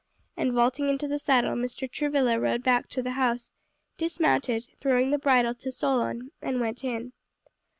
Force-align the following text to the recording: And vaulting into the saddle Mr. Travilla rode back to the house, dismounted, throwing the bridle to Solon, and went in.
And 0.35 0.51
vaulting 0.51 0.89
into 0.89 1.07
the 1.07 1.19
saddle 1.19 1.55
Mr. 1.55 1.87
Travilla 1.87 2.39
rode 2.39 2.63
back 2.63 2.89
to 2.89 3.03
the 3.03 3.11
house, 3.11 3.51
dismounted, 3.99 4.67
throwing 4.75 5.11
the 5.11 5.19
bridle 5.19 5.53
to 5.53 5.71
Solon, 5.71 6.31
and 6.41 6.59
went 6.59 6.83
in. 6.83 7.13